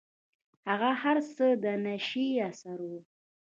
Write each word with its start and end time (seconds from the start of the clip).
هغه 0.67 0.89
هر 1.01 1.17
څه 1.33 1.45
د 1.63 1.65
نيشې 1.83 2.27
اثر 2.49 2.77
و. 2.89 2.91